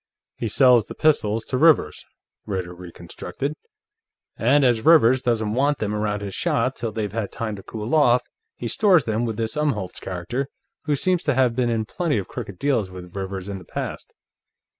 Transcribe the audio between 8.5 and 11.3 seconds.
he stores them with this Umholtz character, who seems